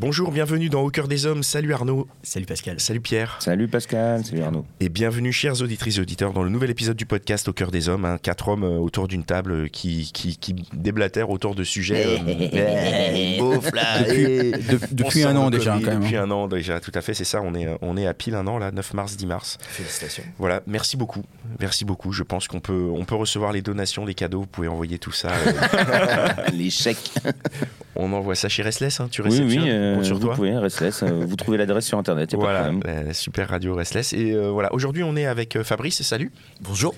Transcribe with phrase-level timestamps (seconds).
[0.00, 1.42] Bonjour, bienvenue dans Au cœur des hommes.
[1.42, 2.06] Salut Arnaud.
[2.22, 2.78] Salut Pascal.
[2.78, 3.36] Salut Pierre.
[3.40, 4.64] Salut Pascal, salut Arnaud.
[4.78, 7.88] Et bienvenue, chers auditrices et auditeurs, dans le nouvel épisode du podcast Au cœur des
[7.88, 8.04] hommes.
[8.04, 8.16] hein.
[8.22, 12.04] quatre hommes euh, autour d'une table euh, qui, qui, qui déblatèrent autour de sujets.
[12.06, 16.00] euh, beaufs, là, et- De- depuis on un an déjà, quand même.
[16.02, 16.24] Depuis hein.
[16.24, 17.42] un an déjà, tout à fait, c'est ça.
[17.42, 19.58] On est, euh, on est à pile un an, là, 9 mars, 10 mars.
[19.62, 20.22] Félicitations.
[20.38, 21.24] Voilà, merci beaucoup.
[21.58, 22.12] Merci beaucoup.
[22.12, 24.42] Je pense qu'on peut, on peut recevoir les donations, les cadeaux.
[24.42, 25.30] Vous pouvez envoyer tout ça.
[25.32, 27.10] euh, Les chèques.
[27.98, 29.00] on envoie ça chez Restless.
[29.00, 30.34] Hein, tu Oui, oui, réceptionnes euh, sur vous toi.
[30.34, 31.02] pouvez, Restless.
[31.02, 32.96] euh, vous trouvez l'adresse sur Internet, y a Voilà, pas de problème.
[32.96, 34.12] la, la super radio Restless.
[34.12, 36.00] Et euh, voilà, aujourd'hui, on est avec euh, Fabrice.
[36.02, 36.32] Salut.
[36.60, 36.94] Bonjour.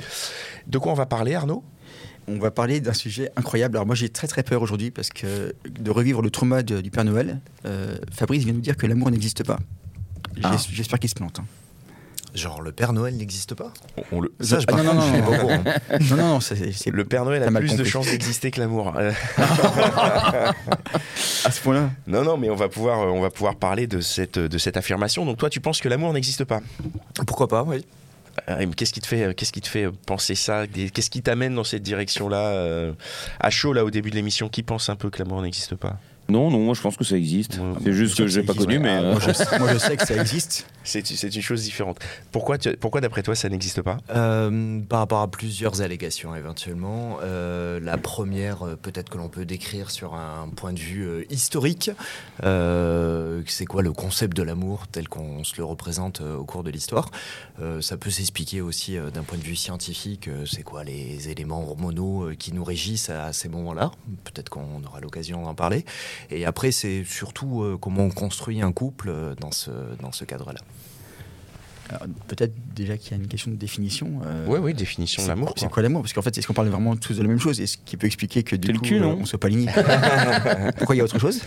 [0.66, 1.64] De quoi on va parler, Arnaud?
[2.28, 3.76] On va parler d'un sujet incroyable.
[3.76, 6.90] Alors moi j'ai très très peur aujourd'hui parce que de revivre le trauma de- du
[6.90, 9.58] Père Noël, euh, Fabrice vient nous dire que l'amour n'existe pas.
[10.44, 10.54] Ah.
[10.70, 11.40] J'espère qu'il se plante.
[11.40, 11.44] hein.
[12.34, 15.00] Genre le Père Noël n'existe pas On- on le, Ça, je Ah, non, non, non,
[15.00, 15.64] je suis non, pas courant.
[16.10, 18.92] non, non, non, c'est c'est le Père Noël a plus de chances d'exister que l'amour.
[21.44, 21.90] À ce point-là.
[22.06, 24.76] non, non, mais on va pouvoir, euh, on va pouvoir parler de cette, de cette
[24.76, 25.24] affirmation.
[25.24, 26.60] Donc toi, tu penses que l'amour n'existe pas?
[27.26, 27.84] Pourquoi pas, oui.
[28.48, 30.66] Euh, mais Qu'est-ce qui te fait, euh, qu'est-ce qui te fait penser ça?
[30.66, 32.92] Qu'est-ce qui t'amène dans cette direction-là
[33.40, 35.96] À chaud, là, au début de l'émission, qui pense un peu que l'amour n'existe pas?
[36.30, 37.58] Non, non, moi je pense que ça existe.
[37.58, 37.74] Ouais.
[37.84, 38.90] C'est juste que j'ai pas connu, mais.
[38.90, 40.66] Ah, euh, moi, je, moi, je sais que ça existe.
[40.84, 41.98] C'est une chose différente.
[42.32, 43.98] Pourquoi, tu- pourquoi d'après toi, ça n'existe pas?
[44.14, 47.18] Euh, par rapport à plusieurs allégations éventuellement.
[47.22, 51.24] Euh, la première, euh, peut-être que l'on peut décrire sur un point de vue euh,
[51.30, 51.90] historique.
[52.44, 56.62] Euh, c'est quoi le concept de l'amour tel qu'on se le représente euh, au cours
[56.64, 57.10] de l'histoire?
[57.60, 60.28] Euh, Ça peut s'expliquer aussi euh, d'un point de vue scientifique.
[60.28, 63.90] euh, c'est quoi les éléments hormonaux euh, qui nous régissent à ces moments-là?
[64.24, 65.84] Peut-être qu'on aura l'occasion d'en parler.
[66.30, 69.70] Et après, c'est surtout euh, comment on construit un couple euh, dans ce,
[70.00, 70.60] dans ce cadre-là.
[72.28, 74.20] Peut-être déjà qu'il y a une question de définition.
[74.24, 75.52] euh, Oui, oui, définition de l'amour.
[75.56, 75.74] C'est quoi.
[75.74, 76.02] quoi l'amour?
[76.02, 77.60] Parce qu'en fait, est-ce qu'on parle vraiment tous de la même chose?
[77.60, 79.18] Et ce qui peut expliquer que du coup, cul, non?
[79.20, 79.70] on soit pas alignés
[80.78, 81.40] Pourquoi il y a autre chose?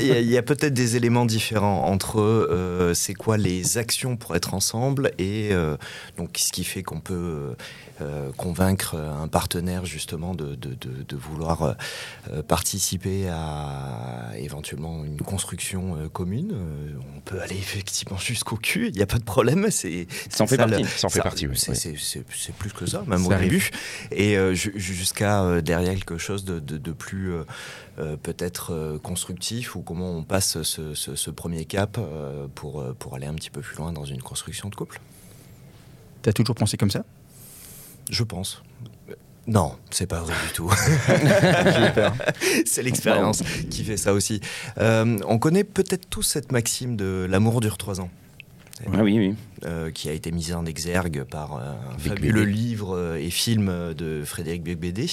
[0.00, 4.54] Il y a, peut-être des éléments différents entre euh, c'est quoi les actions pour être
[4.54, 5.76] ensemble et euh,
[6.16, 7.54] donc ce qui fait qu'on peut euh,
[8.36, 11.72] convaincre un partenaire justement de, de- de- de vouloir euh,
[12.30, 16.52] euh, participer à éventuellement une construction euh, commune.
[16.52, 19.66] Euh, on peut aller effectivement jusqu'au cul, il n'y a pas de problème.
[19.70, 20.84] C'est Ça en fait ça, partie.
[20.84, 21.56] Ça en fait partie, oui.
[21.56, 21.76] c'est- oui.
[21.76, 23.50] c'est- C'est c'est plus que ça, même Ça au arrive.
[23.50, 23.70] début.
[24.12, 27.42] Et euh, ju- jusqu'à euh, derrière quelque chose de, de- de plus euh,
[27.98, 32.80] euh, peut-être euh, constructif ou comment on passe ce, ce- ce premier cap euh, pour,
[32.80, 35.00] euh, pour aller un petit peu plus loin dans une construction de couple.
[36.22, 37.04] T'as toujours pensé comme ça?
[38.10, 38.62] Je pense.
[39.46, 40.70] Non, c'est pas vrai du tout.
[42.66, 44.40] c'est l'expérience qui fait ça aussi.
[44.76, 48.10] Euh, on connaît peut-être tous cette maxime de l'amour dure trois ans.
[48.86, 49.34] Ah oui, oui.
[49.64, 53.92] euh, qui a été mise en exergue par euh, un fabuleux livre euh, et film
[53.94, 55.06] de Frédéric Beigbeder.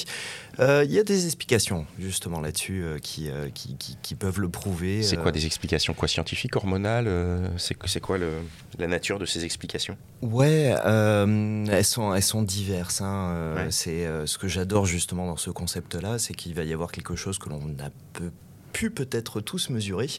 [0.59, 5.03] Euh, Il y a des explications justement là-dessus qui, qui, qui- qui peuvent le prouver.
[5.03, 7.09] C'est quoi des explications quoi scientifiques, hormonales
[7.57, 8.41] C'est quoi le-
[8.77, 9.97] la nature de ces explications?
[10.21, 13.01] Ouais, elles, sont, elles sont diverses.
[13.01, 13.53] hein.
[13.55, 13.67] Ouais.
[13.71, 17.37] C'est ce que j'adore justement dans ce concept-là, c'est qu'il va y avoir quelque chose
[17.39, 18.31] que l'on a peu-
[18.73, 20.09] pu peut-être tous mesurer.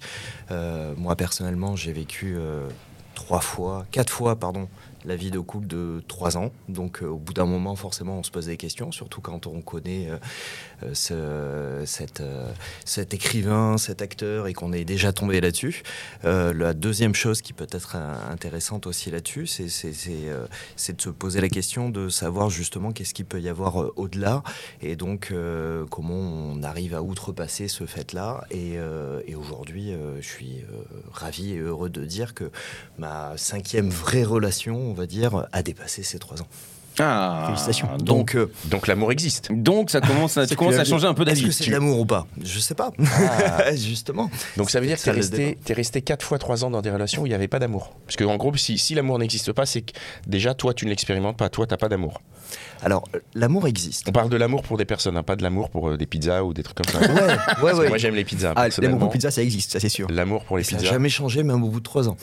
[0.50, 2.66] Euh, moi personnellement, j'ai vécu euh,
[3.16, 4.68] trois fois, quatre fois, pardon,
[5.06, 6.50] la vie de couple de trois ans.
[6.68, 9.62] Donc euh, au bout d'un moment, forcément, on se pose des questions, surtout quand on
[9.62, 10.18] connaît euh,
[10.82, 12.10] euh, ce-
[12.84, 15.82] cet, écrivain, cet acteur, et qu'on est déjà tombé là-dessus.
[16.24, 21.88] La deuxième chose qui peut être intéressante aussi là-dessus, c'est de se poser la question
[21.88, 24.42] de savoir justement qu'est-ce qu'il peut y avoir au-delà,
[24.82, 25.32] et donc
[25.90, 28.44] comment on arrive à outrepasser ce fait-là.
[28.50, 28.74] Et,
[29.26, 30.64] et aujourd'hui, je suis
[31.12, 32.50] ravi et heureux de dire que
[32.98, 36.46] ma cinquième vraie relation, on va dire, a dépassé ces trois ans.
[36.98, 37.88] Ah, Félicitations.
[37.98, 39.50] Donc, Donc, euh, Donc l'amour existe.
[39.52, 41.44] donc ça commence, à, tu que commences tu à changer un peu est-ce d'avis.
[41.48, 42.26] que c'est de l'amour ou pas?
[42.42, 42.90] Je sais pas.
[43.74, 44.30] Justement.
[44.56, 45.60] Donc ça veut dire que Ça, t'es le resté, débat.
[45.62, 47.92] t'es resté 4 fois 3 ans dans des relations où il n'y avait pas d'amour.
[48.06, 49.92] Parce que en gros, si, si l'amour n'existe pas, c'est que
[50.26, 52.22] déjà toi tu ne l'expérimentes pas, toi t'as pas d'amour.
[52.82, 54.08] Alors, l'amour existe.
[54.08, 56.44] On parle de l'amour pour des personnes, hein, pas de l'amour pour euh, des pizzas
[56.44, 57.00] ou des trucs comme ça.
[57.00, 57.88] Ouais, ouais, Parce que ouais.
[57.90, 58.54] Moi j'aime les pizzas.
[58.56, 60.08] Ah, l'amour pour pizza, ça existe, ça c'est sûr.
[60.10, 60.92] L'amour pour les Ça n'a pizzas.
[60.92, 62.16] jamais changé, même au bout de trois ans.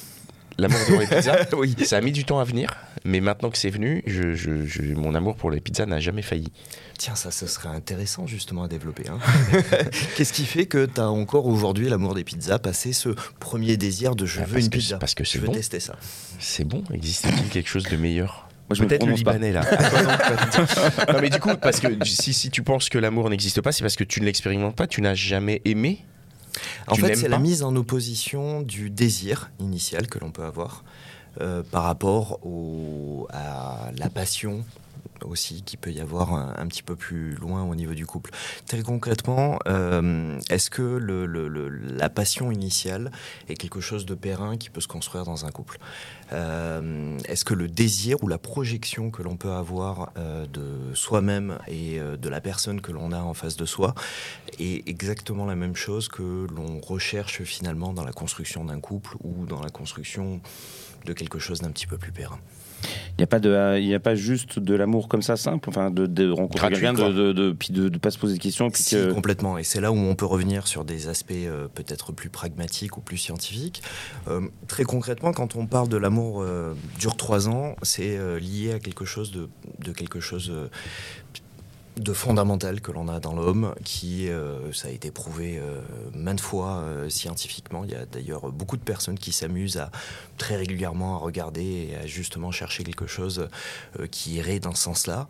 [0.58, 1.76] L'amour pour les pizzas, Oui.
[1.86, 2.70] ça a mis du temps à venir,
[3.06, 6.22] mais maintenant que c'est venu, je, je- je- mon amour pour les pizzas n'a jamais
[6.22, 6.52] failli.
[6.98, 9.06] Tiens, ça, ce serait intéressant justement à développer.
[9.10, 9.18] hein.
[10.16, 13.10] Qu'est-ce qui fait que tu as encore aujourd'hui l'amour des pizzas, passé ce
[13.40, 15.48] premier désir de je Ah, veux parce une que- pizza parce que Je c'est veux
[15.48, 15.54] bon.
[15.54, 15.96] tester ça.
[16.40, 18.48] C'est bon, existe-t-il quelque chose de meilleur?
[18.70, 19.18] Moi, je me Peut-être le pas.
[19.18, 19.62] Libanais là.
[19.72, 23.60] Ah, non, non mais du coup, parce que si, si tu penses que l'amour n'existe
[23.62, 26.06] pas, c'est parce que tu ne l'expérimentes pas, tu n'as jamais aimé.
[26.88, 30.84] En Tu fait, c'est la mise en opposition du désir initial que l'on peut avoir
[31.42, 34.64] euh, par rapport au- à la passion
[35.26, 38.32] aussi qui peut y avoir un, petit peu plus loin au niveau du couple.
[38.68, 40.82] Très concrètement, euh, est-ce que
[41.98, 43.12] la passion initiale
[43.50, 45.80] est quelque chose de périn qui peut se construire dans un couple
[46.32, 51.60] Euh, Est-ce que le désir ou la projection que l'on peut avoir euh, de soi-même
[51.68, 53.94] et de la personne que l'on a en face de soi
[54.60, 59.46] est exactement la même chose que l'on recherche finalement dans la construction d'un couple ou
[59.46, 60.42] dans la construction
[61.06, 62.40] de quelque chose d'un petit peu plus périn?
[62.84, 65.70] Il n'y a, pas de- il y a pas juste de l'amour comme ça simple,
[65.70, 68.70] enfin de, de rencontrer quelqu'un, de, de, puis de ne pas se poser de questions.
[68.70, 69.12] Puis Si, que...
[69.12, 69.58] complètement.
[69.58, 73.02] Et c'est là où on peut revenir sur des aspects euh, peut-être plus pragmatiques ou
[73.02, 73.82] plus scientifiques.
[74.28, 78.74] Euh, très concrètement, quand on parle de l'amour euh, dure trois ans, c'est euh, lié
[78.74, 79.50] à quelque chose de,
[79.84, 80.52] de quelque chose
[81.98, 85.80] de fondamental que l'on a dans l'homme, qui, euh, ça a été prouvé euh,
[86.16, 87.84] maintes fois euh, scientifiquement.
[87.84, 89.92] Il y a d'ailleurs beaucoup de personnes qui s'amusent à
[90.38, 93.48] très régulièrement à regarder et à justement chercher quelque chose
[94.12, 95.28] qui irait dans ce sens-là.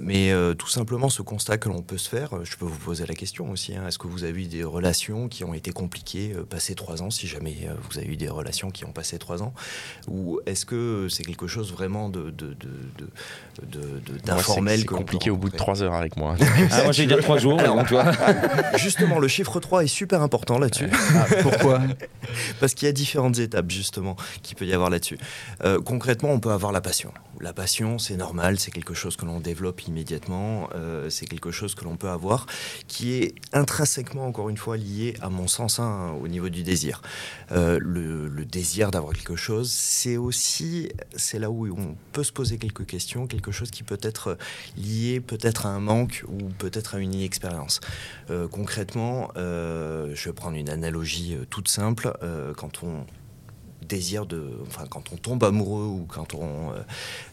[0.00, 3.14] Mais tout simplement, ce constat que l'on peut se faire, je peux vous poser la
[3.14, 6.74] question aussi, hein, est-ce que vous avez eu des relations qui ont été compliquées, passées
[6.74, 9.52] trois ans, si jamais vous avez eu des relations qui ont passé trois ans,
[10.08, 13.08] ou est-ce que c'est quelque chose vraiment de, de, de, de-
[13.66, 15.73] de- de- Moi, c'est- d'informel C'est que l'on peut compliqué au bout de rencontrer?
[15.74, 16.36] 3 heures avec moi.
[16.70, 17.88] Ah, moi j'ai dire trois jours, Alors, donc.
[18.76, 20.88] Justement, le chiffre 3 est super important là-dessus.
[20.92, 21.80] Ah, pourquoi
[22.60, 25.18] Parce qu'il y a différentes étapes, justement, qu'il peut y avoir là-dessus.
[25.64, 27.12] Euh, concrètement, on peut avoir la passion.
[27.40, 31.74] La passion, c'est normal, c'est quelque chose que l'on développe immédiatement, euh, c'est quelque chose
[31.74, 32.46] que l'on peut avoir,
[32.86, 37.02] qui est intrinsèquement, encore une fois, lié, à mon sens, hein, au niveau du désir.
[37.50, 42.32] Euh, le, le désir d'avoir quelque chose, c'est aussi, c'est là où on peut se
[42.32, 44.38] poser quelques questions, quelque chose qui peut être
[44.76, 47.80] lié peut-être un manque ou peut-être à une inexpérience.
[48.30, 52.12] Euh, concrètement, euh, je vais prendre une analogie euh, toute simple.
[52.56, 53.04] Quand on
[53.82, 56.72] désire de, enfin quand on tombe amoureux ou quand on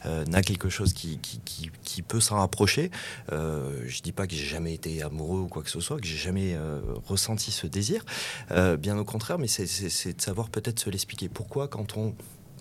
[0.06, 2.92] n'a quelque chose qui, qui, peut s'en rapprocher,
[3.32, 6.06] euh, je dis pas que j'ai jamais été amoureux ou quoi que ce soit, que
[6.06, 6.58] j'ai jamais
[7.06, 8.04] ressenti ce désir,
[8.80, 11.30] bien au contraire, mais c'est de savoir peut-être se l'expliquer.
[11.30, 12.16] Pourquoi quand on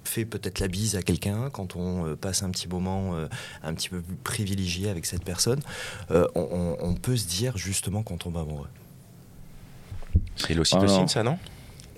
[0.05, 3.29] fait peut-être la bise à quelqu'un, quand on euh, passe un petit moment euh,
[3.63, 5.61] un petit peu plus privilégié avec cette personne,
[6.11, 8.69] euh, on, on- on peut se dire justement qu'on tombe amoureux.
[10.37, 11.11] C'est l'ocytocine, Alors.
[11.11, 11.39] ça, non?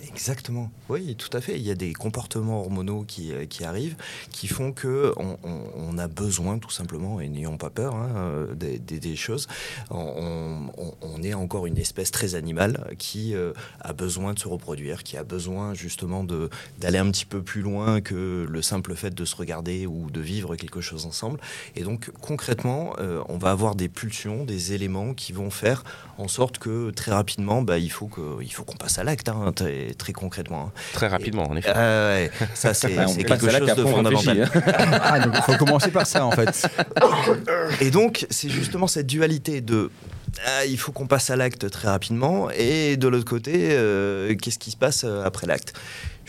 [0.09, 0.71] Exactement.
[0.89, 1.57] Oui, tout à fait.
[1.57, 3.97] Il y a des comportements hormonaux qui, euh, arrivent,
[4.31, 9.17] qui font que on, a besoin, tout simplement, et n'ayons pas peur hein, euh, des,
[9.17, 9.47] choses.
[9.91, 10.71] On,
[11.23, 15.23] est encore une espèce très animale qui euh, a besoin de se reproduire, qui a
[15.23, 16.51] besoin justement de
[16.81, 20.21] d'aller un petit peu plus loin que le simple fait de se regarder ou de
[20.21, 21.39] vivre quelque chose ensemble.
[21.77, 22.95] Et donc concrètement,
[23.29, 25.85] on va avoir des pulsions, des éléments qui vont faire
[26.19, 29.53] en sorte que très rapidement, bah, il faut que faut qu'on passe à l'acte, hein,
[29.95, 30.67] très, très concrètement.
[30.69, 30.81] hein.
[30.93, 31.73] Très rapidement, en effet.
[31.75, 32.89] Ah ouais, ça c'est
[33.25, 34.43] quelque chose de fondamental.
[34.55, 34.63] hein.
[35.03, 36.67] Ah, il faut commencer par ça en fait.
[37.81, 39.91] Et donc c'est justement cette dualité de
[40.47, 44.59] ah, il faut qu'on passe à l'acte très rapidement et de l'autre côté euh, qu'est-ce
[44.59, 45.75] qui se passe euh, après l'acte?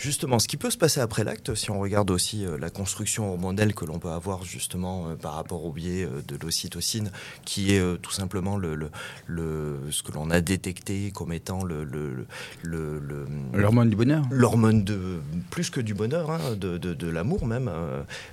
[0.04, 3.32] Justement, ce qui peut se passer après l'acte, si on regarde aussi euh, la construction
[3.32, 7.10] hormonale que l'on peut avoir justement euh, par rapport au biais euh, de l'ocytocine,
[7.46, 8.90] qui est tout simplement le, le,
[9.28, 12.26] le- ce que l'on a détecté comme étant le, le,
[13.54, 14.24] L'hormone du bonheur.
[14.30, 17.72] l'hormone de plus que du bonheur, hein, de, de- de l'amour même,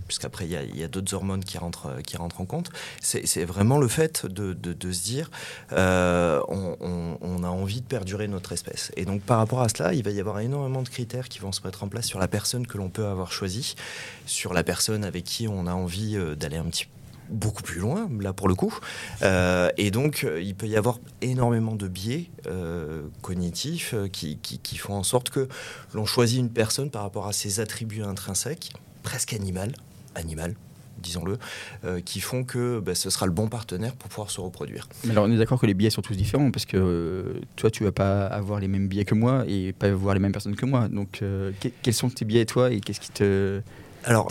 [0.08, 2.70] puisqu'après il y a, il y a d'autres hormones qui rentrent, qui rentrent en compte.
[3.00, 5.30] C'est c'est vraiment le fait de, de- de se dire,
[5.72, 8.90] euh, on, on- on a envie de perdurer notre espèce.
[8.96, 11.52] Et donc par rapport à cela, il va y avoir énormément de critères qui vont
[11.52, 13.74] se mettre en place sur la personne que l'on peut avoir choisie,
[14.26, 16.86] sur la personne avec qui on a envie euh, d'aller un petit
[17.28, 18.76] beaucoup plus loin, là pour le coup.
[19.22, 22.28] Euh, et donc, euh, il peut y avoir énormément de biais
[23.22, 25.48] cognitifs qui font en sorte que
[25.94, 28.72] l'on choisit une personne par rapport à ses attributs intrinsèques,
[29.04, 29.72] presque animal,
[30.16, 30.56] animal,
[31.00, 31.38] disons-le,
[31.84, 34.88] euh, qui font que bah, ce sera le bon partenaire pour pouvoir se reproduire.
[35.08, 37.84] Alors on est d'accord que les biais sont tous différents parce que euh, toi tu
[37.84, 40.66] vas pas avoir les mêmes biais que moi et pas voir les mêmes personnes que
[40.66, 40.88] moi.
[40.88, 43.60] Donc euh, que- quels sont tes biais toi et qu'est-ce qui te
[44.04, 44.28] Alors,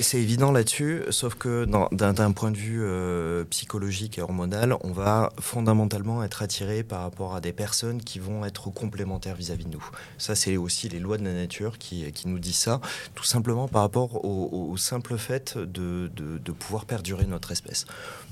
[0.00, 5.30] c'est évident là-dessus, sauf que d'un point de vue euh, psychologique et hormonal, on va
[5.38, 9.84] fondamentalement être attiré par rapport à des personnes qui vont être complémentaires vis-à-vis de nous.
[10.16, 12.80] Ça, c'est aussi les lois de la nature qui, qui nous disent ça,
[13.14, 17.84] tout simplement par rapport au, au simple fait de, de- de pouvoir perdurer notre espèce.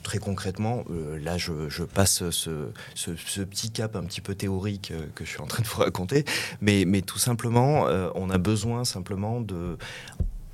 [0.03, 4.35] Très concrètement, euh, là, je, je passe ce, ce- ce petit cap un petit peu
[4.35, 6.25] théorique euh, que je suis en train de vous raconter,
[6.63, 9.77] mais, mais tout simplement, euh, on a besoin simplement de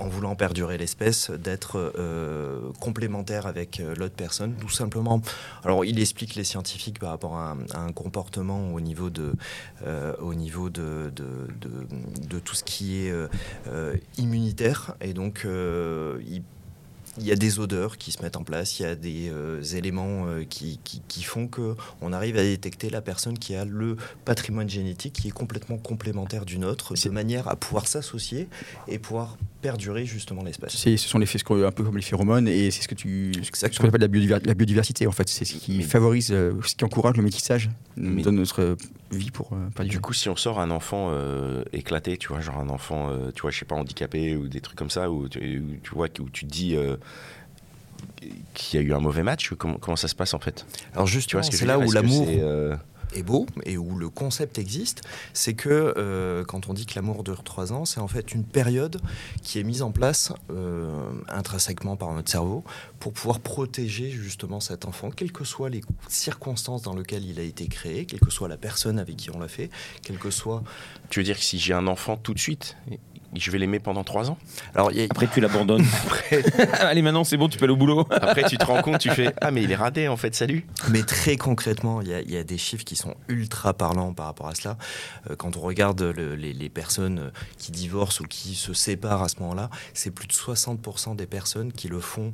[0.04, 5.23] en voulant perdurer l'espèce, d'être euh, complémentaire avec euh, l'autre personne, tout simplement.
[5.64, 9.32] Alors, il explique les scientifiques par rapport à un, comportement au niveau de,
[9.87, 11.87] euh, au niveau de, de, de-
[12.28, 13.14] de tout ce qui est
[14.18, 16.42] immunitaire, et donc il
[17.18, 19.62] il y a des odeurs qui se mettent en place, il y a des euh,
[19.75, 23.64] éléments euh, qui, qui, qui font que on arrive à détecter la personne qui a
[23.64, 28.49] le patrimoine génétique qui est complètement complémentaire d'une autre, de manière à pouvoir s'associer
[28.88, 30.76] et pouvoir perdurer justement l'espèce.
[30.76, 31.26] C'est- ce sont les
[31.64, 34.44] un peu comme les phéromones et c'est ce que tu ce qu'on appelle la, biodiver-
[34.47, 35.28] la biodiversité en fait.
[35.28, 37.71] C'est ce qui favorise euh, ce qui encourage le métissage.
[37.97, 38.76] Donne notre
[39.16, 39.88] vie pour euh, perdurer.
[39.88, 43.30] Du coup, si on sort un enfant euh, éclaté, tu vois, genre un enfant, euh,
[43.35, 46.09] tu vois, je sais pas, handicapé ou des trucs comme ça, où tu, tu vois,
[46.21, 46.97] où tu te dis euh,
[48.54, 50.66] qu'il y a eu un mauvais match, comment, comment ça se passe en fait?
[50.94, 52.76] Alors Tu justement, vois ce c'est veux là où l'amour euh,
[53.14, 57.25] est beau et où le concept existe, c'est que euh, quand on dit que l'amour
[57.25, 59.00] dure trois ans, c'est en fait une période
[59.42, 62.64] qui est mise en place euh, intrinsèquement par notre cerveau
[63.00, 67.42] pour pouvoir protéger justement cet enfant, quelles que soient les circonstances dans lesquelles il a
[67.42, 69.70] été créé, quelle que soit la personne avec qui on l'a fait,
[70.02, 70.62] quelle que soit...
[71.11, 72.76] Tu veux dire que si j'ai un enfant tout de suite,
[73.40, 74.38] je vais l'aimer pendant trois ans
[74.74, 75.84] Alors, il y a- Après, tu l'abandonnes.
[76.80, 78.06] Allez, maintenant, c'est bon, tu peux aller au boulot.
[78.10, 80.66] Après, tu te rends compte, tu fais Ah, mais il est radé en fait, salut
[80.90, 84.12] Mais très concrètement, il y, a- il y a des chiffres qui sont ultra parlants
[84.12, 84.76] par rapport à cela.
[85.30, 89.28] Euh, quand on regarde le- les, les personnes qui divorcent ou qui se séparent à
[89.28, 92.32] ce moment-là, c'est plus de 60% des personnes qui le font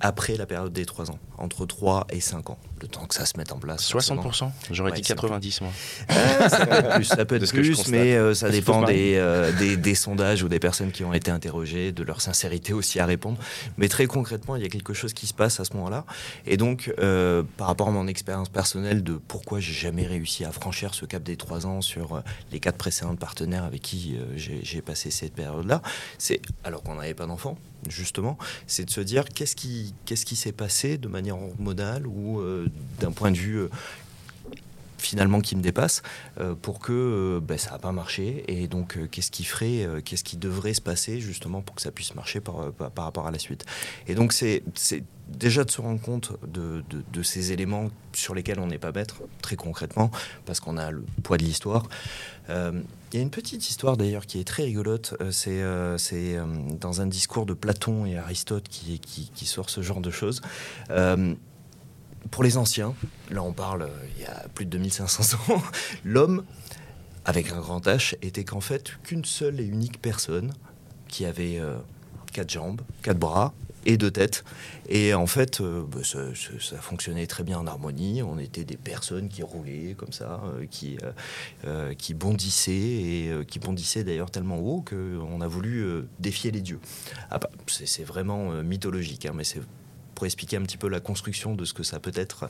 [0.00, 3.24] après la période des 3 ans, entre 3 et 5 ans, le temps que ça
[3.24, 3.90] se mette en place.
[3.90, 4.22] forcément.
[4.22, 5.70] 60% J'aurais Ouais, dit c'est 90, moi.
[6.10, 9.76] Euh, ça peut être plus, ça peut être mais euh, ça dépend des, euh, des,
[9.76, 13.38] des sondages ou des personnes qui ont été interrogées, de leur sincérité aussi à répondre.
[13.78, 16.04] Mais très concrètement, il y a quelque chose qui se passe à ce moment-là.
[16.46, 20.52] Et donc, euh, par rapport à mon expérience personnelle de pourquoi j'ai jamais réussi à
[20.52, 25.10] franchir ce cap des trois ans sur les quatre précédents partenaires avec qui j'ai passé
[25.10, 25.82] cette période-là,
[26.18, 27.56] c'est alors qu'on n'avait pas d'enfant,
[27.88, 32.42] justement, c'est de se dire qu'est-ce qui qu'est-ce qui s'est passé de manière hormonale ou
[33.00, 33.68] d'un point de vue euh,
[34.98, 36.02] finalement qui me dépasse
[36.40, 38.44] euh, pour que euh, ben, ça n'a pas marché.
[38.48, 42.14] Et donc qu'est-ce qui ferait qu'est-ce qui devrait se passer justement pour que ça puisse
[42.14, 43.64] marcher par, par, rapport à la suite?
[44.08, 44.62] Et donc c'est
[45.28, 49.22] déjà de se rendre compte de, de- ces éléments sur lesquels on n'est pas maître
[49.42, 50.12] très concrètement
[50.44, 51.88] parce qu'on a le poids de l'histoire.
[52.48, 55.14] Il y a une petite histoire d'ailleurs qui est très rigolote.
[55.30, 55.62] C'est
[56.80, 60.42] dans un discours de Platon et Aristote qui, qui, sort ce genre de choses
[62.30, 62.94] pour les anciens,
[63.30, 65.62] là on parle euh, il y a plus de 2500 ans,
[66.04, 66.44] l'homme,
[67.24, 70.52] avec un grand H, était qu'en fait qu'une seule et unique personne
[71.08, 71.76] qui avait euh,
[72.32, 73.52] quatre jambes, quatre bras
[73.84, 74.44] et deux têtes.
[74.88, 78.20] Et en fait, euh, bah, ça, fonctionnait très bien en harmonie.
[78.22, 80.98] On était des personnes qui roulaient comme ça, qui,
[81.96, 85.86] qui bondissaient, et qui bondissaient d'ailleurs tellement haut qu'on a voulu
[86.18, 86.80] défier les dieux.
[87.30, 89.62] Ah bah, c'est vraiment mythologique, hein, mais c'est
[90.16, 92.48] pour expliquer un petit peu la construction de ce que ça peut être.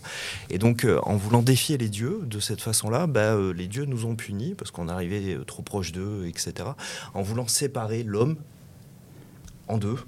[0.49, 3.85] Et donc, euh, en voulant défier les dieux de cette façon-là, bah, euh, les dieux
[3.85, 6.71] nous ont punis parce qu'on arrivait euh, trop proche d'eux, etc.
[7.13, 8.37] En voulant séparer l'homme
[9.69, 9.99] en deux,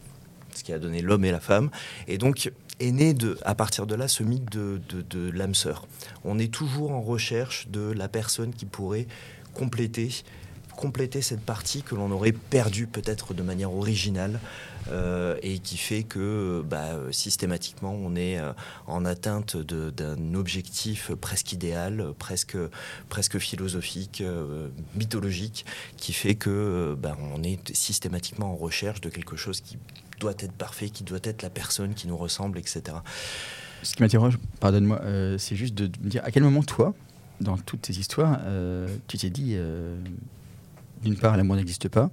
[0.55, 1.71] ce qui a donné l'homme et la femme.
[2.07, 2.50] Et donc,
[2.81, 5.88] est né de, à partir de là ce mythe de, de, de l'âme sœur.
[6.25, 9.09] On est toujours en recherche de la personne qui pourrait
[9.53, 10.11] compléter
[10.79, 14.38] compléter cette partie que l'on aurait perdue peut-être de manière originale
[15.42, 18.52] et qui fait que bah, euh, systématiquement on est euh,
[18.87, 22.57] en atteinte d'un objectif presque idéal, euh, presque,
[23.09, 25.64] presque philosophique, euh, mythologique,
[25.97, 29.78] qui fait que euh, bah, on est systématiquement en recherche de quelque chose qui
[30.21, 32.97] doit être parfait, qui doit être la personne qui nous ressemble, etc.
[33.83, 36.95] Ce qui m'interroge, pardonne-moi, euh, c'est juste de me dire à quel moment toi,
[37.40, 39.97] dans toutes tes histoires, euh, tu t'es dit, euh,
[41.02, 42.11] d'une part, l'amour n'existe pas,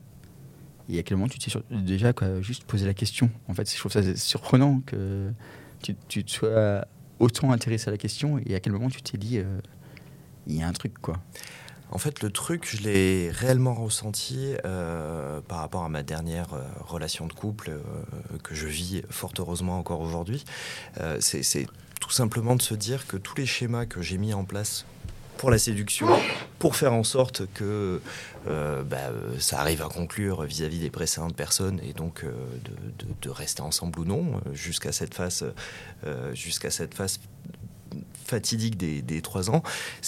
[0.89, 3.29] et à quel moment tu t'es déjà quoi, juste posé la question.
[3.47, 5.31] En fait, je trouve ça surprenant que
[6.07, 6.85] tu, sois
[7.19, 9.59] autant intéressé à la question, et à quel moment tu t'es dit, euh,
[10.47, 11.19] il y a un truc quoi.
[11.91, 16.63] En fait, le truc, je l'ai réellement ressenti euh, par rapport à ma dernière euh,
[16.79, 17.79] relation de couple
[18.43, 20.43] que je vis fort heureusement encore aujourd'hui.
[21.19, 21.67] C'est
[22.01, 24.85] tout simplement de se dire que tous les schémas que j'ai mis en place
[25.51, 26.07] la séduction,
[26.59, 28.01] pour faire en sorte que
[28.47, 32.31] euh, bah, euh, ça arrive à conclure vis-à-vis des précédentes personnes et donc euh,
[33.21, 35.45] de, rester ensemble ou non jusqu'à cette phase,
[36.33, 37.19] jusqu'à cette phase
[38.25, 39.63] fatidique des, trois ans,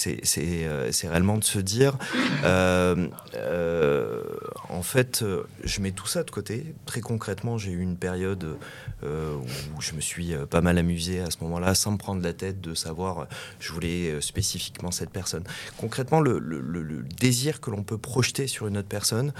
[0.06, 1.96] euh, c'est réellement de se dire,
[2.44, 4.22] euh, euh,
[4.68, 5.24] en fait,
[5.64, 6.74] je mets tout ça de côté.
[6.86, 8.56] Très concrètement, j'ai eu une période
[9.02, 12.60] où je me suis pas mal amusé à ce moment-là, sans me prendre la tête
[12.60, 13.26] de savoir,
[13.60, 15.44] je voulais spécifiquement cette personne.
[15.76, 16.38] Concrètement, le,
[17.18, 19.32] désir que l'on peut projeter sur une autre personne,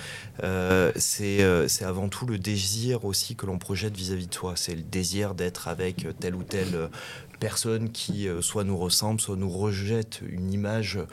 [0.97, 1.43] c'est
[1.85, 4.55] avant tout le désir aussi que l'on projette vis-à-vis de soi.
[4.57, 6.89] C'est le désir d'être avec telle ou euh,
[7.39, 11.07] personne qui euh, soit nous ressemble, soit nous rejette une image euh,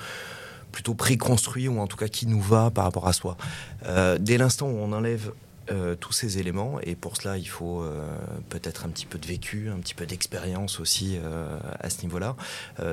[0.71, 3.37] plutôt préconstruite ou en tout cas qui nous va par rapport à soi.
[3.85, 5.31] Euh, dès l'instant où on enlève
[5.71, 8.07] euh, tous ces éléments, et pour cela il faut euh,
[8.49, 12.35] peut-être un petit peu de vécu, un petit peu d'expérience aussi euh, à ce niveau-là.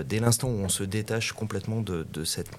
[0.07, 2.51] Dès l'instant où on se détache complètement de, de cette,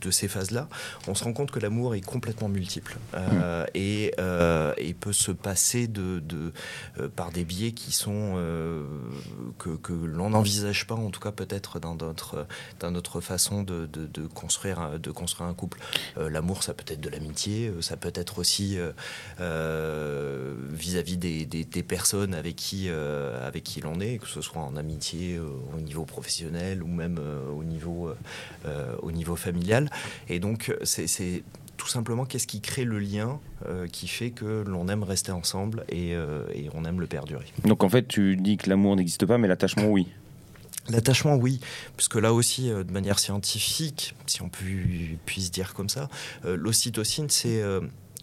[0.00, 0.68] de ces phases-là,
[1.08, 4.14] on se rend compte que l'amour est complètement multiple euh, et,
[4.78, 6.52] et peut se passer de, de,
[7.08, 8.34] par des biais qui sont
[9.58, 12.46] que, que l'on n'envisage pas, en tout cas peut-être dans notre,
[12.78, 15.78] dans notre façon de, de, construire, un- de construire un couple.
[16.16, 18.78] L'amour, ça peut être de l'amitié, ça peut être aussi
[19.40, 24.40] euh, vis-à-vis des, des- des personnes avec qui, euh, avec qui l'on est, que ce
[24.40, 25.44] soit en amitié, euh,
[25.76, 27.18] au niveau professionnel ou même
[27.56, 28.10] au, niveau,
[29.02, 29.90] au niveau familial.
[30.28, 31.42] Et donc, c'est-
[31.76, 35.84] tout simplement qu'est-ce qui crée le lien euh, qui fait que l'on aime rester ensemble
[35.88, 37.46] et, euh, et on aime le perdurer.
[37.64, 40.06] Donc en fait, tu dis que l'amour n'existe pas, mais l'attachement, oui.
[40.90, 41.58] L'attachement, oui,
[41.96, 44.64] puisque là aussi, euh, de manière scientifique, si on peut
[45.24, 46.10] puisse dire comme ça,
[46.44, 47.62] l'ocytocine, c'est,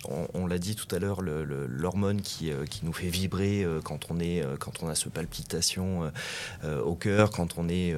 [0.06, 3.82] on, on l'a dit tout à l'heure, l'hormone qui, euh, qui nous fait vibrer euh,
[3.82, 6.12] quand on est, euh, quand on a ce palpitation
[6.64, 7.96] au cœur, quand on est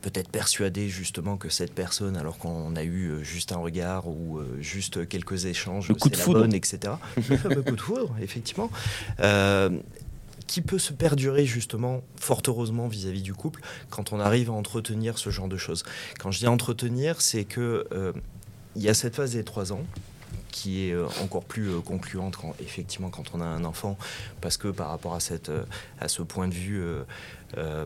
[0.00, 5.08] peut-être persuadé justement que cette personne, alors qu'on a eu juste un regard ou juste
[5.08, 6.40] quelques échanges, Le coup de la foudre.
[6.40, 6.94] bonne, etc.
[7.28, 8.70] Le fameux coup de foudre, effectivement.
[9.20, 9.70] Euh,
[10.46, 15.16] qui peut se perdurer justement, fort heureusement vis-à-vis du couple, quand on arrive à entretenir
[15.16, 15.84] ce genre de choses.
[16.18, 18.12] Quand je dis entretenir, c'est que euh,
[18.74, 19.84] il y a cette phase des trois ans
[20.50, 23.96] qui est euh, encore plus euh, concluante quand effectivement quand on a un enfant
[24.40, 25.64] parce que par rapport à euh,
[26.00, 26.82] à ce point de vue
[27.58, 27.84] euh,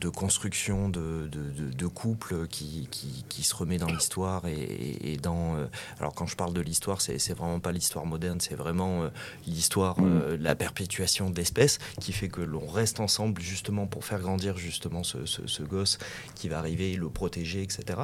[0.00, 5.16] de construction de, de, de- de couple qui, qui, qui se remet dans l'histoire et,
[5.22, 5.66] dans euh,
[5.98, 9.08] alors quand je parle de l'histoire c'est c'est vraiment pas l'histoire moderne c'est vraiment euh,
[9.46, 14.20] l'histoire euh, la perpétuation de l'espèce qui fait que l'on reste ensemble justement pour faire
[14.20, 15.98] grandir justement ce, ce- ce gosse
[16.34, 17.98] qui va arriver le protéger etc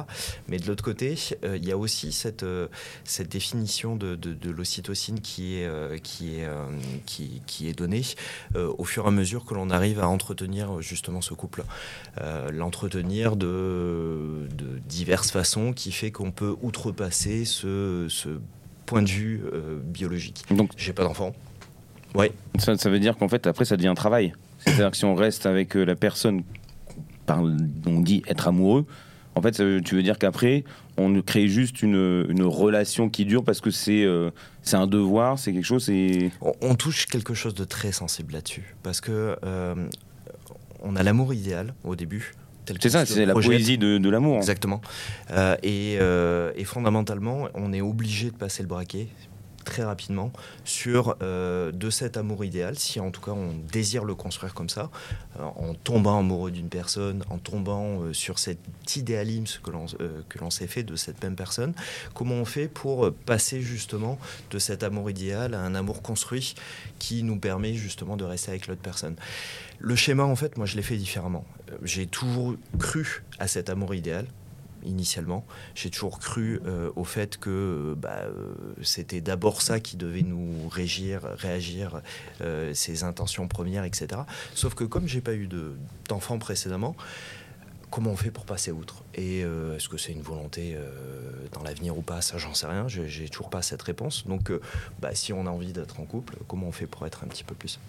[0.47, 2.45] mais de l'autre côté il y a aussi cette
[3.03, 4.17] cette définition de,
[4.49, 6.47] l'ocytocine qui est, qui est,
[7.05, 8.03] qui, qui est donnée
[8.55, 11.63] au fur et à mesure que l'on arrive à entretenir euh, justement ce couple.
[12.19, 18.29] Euh, L'entretenir de, de diverses façons qui fait qu'on peut outrepasser ce, ce
[18.85, 20.43] point de vue euh, biologique.
[20.51, 21.33] Donc J'ai pas d'enfant.
[22.15, 22.33] Ouais.
[22.57, 24.33] ça, ça veut dire qu'en fait, après, ça devient un travail.
[24.59, 26.43] C'est-à-dire que si on reste avec euh, la personne
[27.85, 28.85] on dit être amoureux,
[29.35, 29.51] en fait,
[29.83, 30.63] tu veux dire qu'après,
[30.97, 34.31] on crée juste une, une relation qui dure parce que c'est euh,
[34.63, 35.89] c'est un devoir, c'est quelque chose.
[36.41, 39.75] On, on touche quelque chose de très sensible là-dessus parce que euh,
[40.81, 42.33] on a l'amour idéal au début.
[42.79, 43.51] C'est ça, c'est la projette.
[43.51, 44.37] poésie de, de l'amour.
[44.37, 44.79] Exactement.
[45.31, 49.07] Euh, et, euh, et fondamentalement, on est obligé de passer le braquet
[49.69, 50.33] très rapidement
[50.65, 54.67] sur euh, de cet amour idéal, si en tout cas on désire le construire comme
[54.67, 54.89] ça,
[55.39, 58.57] euh, en tombant amoureux d'une personne, en tombant euh, sur cet
[58.95, 59.85] idéalisme que l'on
[60.41, 61.73] l'on s'est fait de cette même personne,
[62.15, 64.17] comment on fait pour passer justement
[64.49, 66.55] de cet amour idéal à un amour construit
[66.97, 69.15] qui nous permet justement de rester avec l'autre personne?
[69.77, 71.45] Le schéma, en fait, moi je l'ai fait différemment.
[71.83, 74.25] J'ai toujours cru à cet amour idéal
[74.83, 75.45] initialement.
[75.75, 80.21] J'ai toujours cru euh, au fait que euh, bah, euh, c'était d'abord ça qui devait
[80.21, 82.01] nous régir, réagir,
[82.41, 84.21] euh, ses intentions premières, etc.
[84.53, 85.73] Sauf que comme j'ai pas eu de-
[86.07, 86.95] d'enfant précédemment,
[87.91, 89.03] comment on fait pour passer outre?
[89.15, 90.77] Et est-ce que c'est une volonté
[91.53, 92.21] dans l'avenir ou pas?
[92.21, 92.87] Ça, j'en sais rien.
[92.87, 94.27] J'ai toujours pas cette réponse.
[94.27, 94.51] Donc,
[95.01, 97.43] bah, si on a envie d'être en couple, comment on fait pour être un petit
[97.43, 97.79] peu plus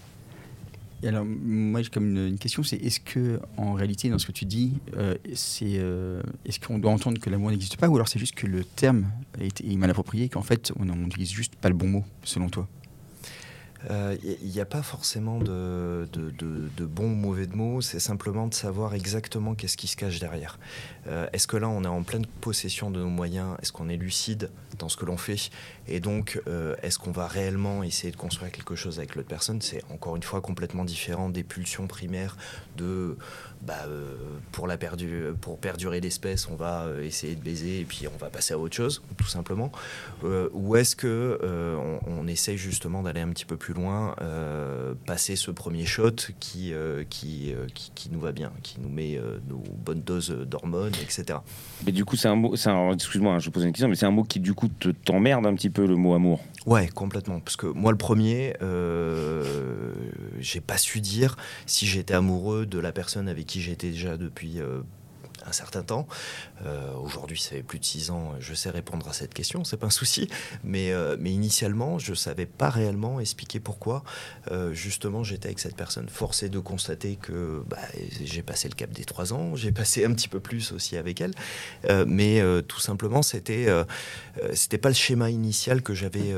[1.08, 4.32] alors, moi, j'ai comme une, une question, c'est est-ce que, en réalité, dans ce que
[4.32, 8.08] tu dis, euh, c'est, euh, est-ce qu'on doit entendre que l'amour n'existe pas, ou alors
[8.08, 9.06] c'est juste que le terme
[9.40, 12.68] est, est mal approprié, qu'en fait, on n'utilise juste pas le bon mot, selon toi?
[13.84, 18.46] Il euh, n'y a pas forcément de, de, bons ou mauvais de mots, c'est simplement
[18.46, 20.58] de savoir exactement qu'est-ce qui se cache derrière.
[21.06, 23.56] Euh, est-ce que là, on est en pleine possession de nos moyens?
[23.62, 25.50] Est-ce qu'on est lucide dans ce que l'on fait?
[25.88, 29.62] Et donc, euh, est-ce qu'on va réellement essayer de construire quelque chose avec l'autre personne?
[29.62, 32.36] C'est encore une fois complètement différent des pulsions primaires
[32.76, 33.16] de
[33.62, 33.86] bah,
[34.52, 38.30] pour, la perdu, pour perdurer l'espèce, on va essayer de baiser et puis on va
[38.30, 39.70] passer à autre chose, tout simplement.
[40.22, 45.36] ou est-ce que on, on, essaye justement d'aller un petit peu plus loin, euh, passer
[45.36, 49.20] ce premier shot qui, euh, qui, euh, qui, qui, nous va bien, qui nous met
[49.48, 51.38] nos bonnes doses d'hormones, etc.
[51.84, 54.10] Mais du coup, c'est un mot, excuse-moi, hein, je pose une question, mais c'est un
[54.10, 54.68] mot qui du coup
[55.04, 56.40] t'emmerde un petit peu le mot amour?
[56.66, 57.40] Ouais, complètement.
[57.40, 58.54] Parce que moi, le premier,
[60.40, 64.58] j'ai pas su dire si j'étais amoureux de la personne avec qui j'étais déjà depuis
[65.46, 66.06] un certain temps.
[66.64, 69.76] Euh, aujourd'hui, ça fait plus de six ans, je sais répondre à cette question, c'est
[69.76, 70.28] pas un souci.
[70.64, 74.04] Mais, euh, mais initialement, je savais pas réellement expliquer pourquoi,
[74.50, 76.08] euh, justement, j'étais avec cette personne.
[76.08, 77.78] Forcé de constater que bah,
[78.22, 81.20] j'ai passé le cap des trois ans, j'ai passé un petit peu plus aussi avec
[81.20, 81.32] elle.
[82.06, 83.66] mais tout simplement, c'était
[84.54, 86.34] c'était pas le schéma initial que j'avais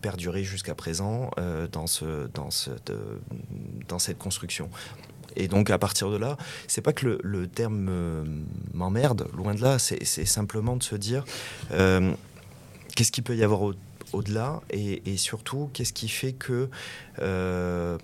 [0.00, 1.30] perduré jusqu'à présent
[1.72, 2.92] dans, ce, dans, cette,
[3.88, 4.70] dans cette construction.
[5.36, 8.24] Et donc à partir de là, c'est pas que le, terme euh,
[8.72, 11.24] m'emmerde, loin de là, c'est simplement de se dire
[11.72, 12.12] euh,
[12.94, 13.72] qu'est-ce qu'il peut y avoir
[14.12, 16.68] au-delà et, surtout qu'est-ce qui fait que
[17.20, 17.98] euh,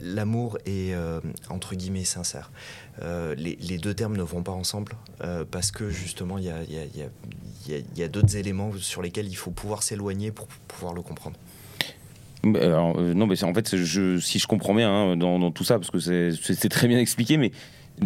[0.00, 0.94] l'amour est
[1.48, 2.50] entre guillemets sincère.
[3.02, 4.92] les, deux termes ne vont pas ensemble
[5.50, 6.62] parce que justement il y a,
[7.68, 11.36] y a d'autres éléments sur lesquels il faut pouvoir s'éloigner pour pouvoir le comprendre.
[12.54, 15.90] Euh, non, mais en fait, je, si je comprends bien hein, dans, tout ça, parce
[15.90, 17.52] que c'est très bien expliqué, mais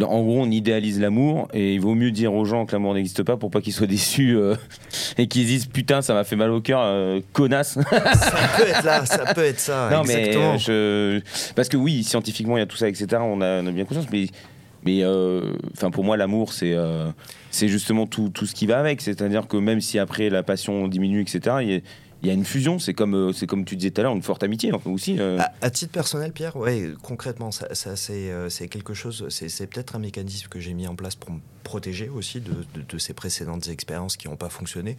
[0.01, 3.23] en gros, on idéalise l'amour et il vaut mieux dire aux gens que l'amour n'existe
[3.23, 4.55] pas pour pas qu'ils soient déçus euh,
[5.17, 7.73] et qu'ils disent putain, ça m'a fait mal au cœur, euh, connasse.
[7.73, 9.89] ça peut être là, ça peut être ça.
[9.91, 10.55] Non, exactement.
[10.67, 11.21] mais
[11.55, 13.07] parce que oui, scientifiquement, il y a tout ça, etc.
[13.19, 14.27] On a, on a bien conscience, mais
[14.83, 15.05] mais
[15.73, 16.75] enfin pour moi, l'amour, c'est
[17.51, 19.01] c'est justement tout, tout, ce qui va avec.
[19.01, 21.57] C'est-à-dire que même si après la passion diminue, etc.
[21.61, 21.79] Il y a,
[22.21, 22.79] il y a une fusion.
[22.79, 25.19] C'est comme, euh, c'est comme tu disais tout à l'heure, une forte amitié aussi.
[25.19, 25.39] Euh.
[25.61, 29.25] À, titre personnel, Pierre, ouais, concrètement, ça, ça euh, c'est, quelque chose.
[29.29, 32.97] C'est, peut-être un mécanisme que j'ai mis en place pour me protéger aussi de, de,
[32.97, 34.97] ces précédentes expériences qui n'ont pas fonctionné.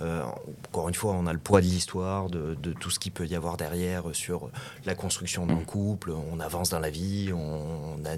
[0.00, 3.26] encore une fois, on a le poids de l'histoire, de, de, tout ce qu'il peut
[3.26, 4.50] y avoir derrière sur
[4.86, 5.66] la construction d'un mmh.
[5.66, 6.12] couple.
[6.32, 8.16] On avance dans la vie, on, a,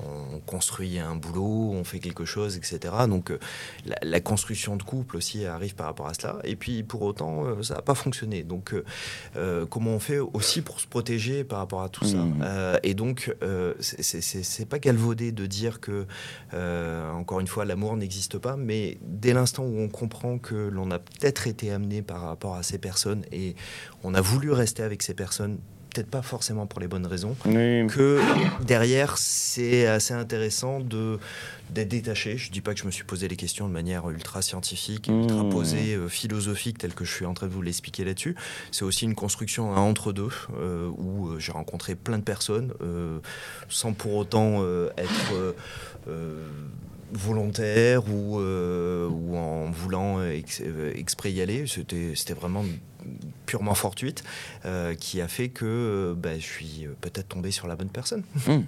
[0.00, 2.94] on construit un boulot, on fait quelque chose, etc.
[3.08, 3.38] Donc euh,
[4.02, 6.38] la, construction de couple aussi arrive par rapport à cela.
[6.44, 8.42] Et puis pour autant, euh, ça n'a pas fonctionné.
[8.42, 8.74] Donc
[9.36, 12.78] euh, comment on fait aussi pour se protéger par rapport à tout ça mmh.
[12.82, 13.34] Et donc
[13.80, 16.06] c'est pas galvaudé de dire que
[16.52, 20.98] encore une fois l'amour n'existe pas, mais dès l'instant où on comprend que l'on a
[20.98, 23.54] peut-être été amené par rapport à ces personnes et
[24.02, 25.58] on a voulu rester avec ces personnes
[25.92, 28.20] peut-être pas forcément pour les bonnes raisons, que
[28.64, 31.18] derrière, c'est assez intéressant de
[31.70, 32.36] d'être détaché.
[32.36, 35.42] Je dis pas que je me suis posé les questions de manière ultra scientifique, ultra
[35.44, 35.48] mmh.
[35.48, 38.36] posée, euh, philosophique, telle que je suis en train de vous l'expliquer là-dessus.
[38.70, 40.28] C'est aussi une construction entre deux,
[40.58, 42.72] euh, où euh, j'ai rencontré plein de personnes,
[43.68, 44.62] sans pour autant
[44.96, 45.54] être
[47.12, 51.64] volontaire ou, ou en voulant exprès y aller.
[51.66, 52.64] C'était vraiment
[53.46, 54.24] purement fortuite
[54.64, 57.88] euh, qui a fait que euh, bah, je suis euh, peut-être tombé sur la bonne
[57.88, 58.22] personne.
[58.46, 58.60] Hmm.